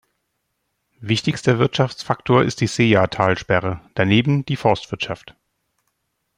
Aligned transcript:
Wichtigster 1.01 1.59
Wirtschaftsfaktor 1.59 2.41
ist 2.43 2.59
die 2.59 2.65
Seja-Talsperre, 2.65 3.81
daneben 3.93 4.43
die 4.43 4.55
Forstwirtschaft. 4.55 5.35